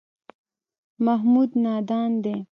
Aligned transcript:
محمود 1.05 1.51
نادان 1.63 2.11
دی. 2.23 2.35